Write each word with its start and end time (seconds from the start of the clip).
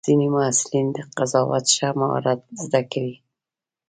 ځینې 0.05 0.27
محصلین 0.35 0.87
د 0.95 0.97
قضاوت 1.17 1.65
ښه 1.75 1.89
مهارت 1.99 2.39
زده 2.63 2.81
کوي. 2.91 3.15